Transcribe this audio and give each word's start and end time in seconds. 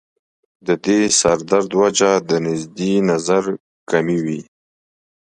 د 0.67 0.69
دې 0.85 0.99
سر 1.19 1.37
درد 1.49 1.71
وجه 1.81 2.11
د 2.29 2.31
نزدې 2.45 2.93
نظر 3.09 3.43
کمی 3.89 4.17
وي 4.25 4.41